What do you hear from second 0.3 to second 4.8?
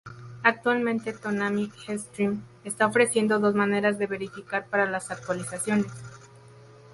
Actualmente, Toonami Jetstream está ofreciendo dos maneras de verificar